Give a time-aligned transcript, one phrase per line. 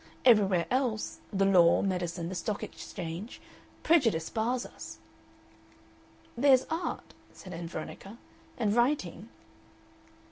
[0.25, 3.39] Everywhere else the law, medicine, the Stock Exchange
[3.83, 4.97] prejudice bars us."
[6.35, 8.17] "There's art," said Ann Veronica,
[8.57, 9.29] "and writing."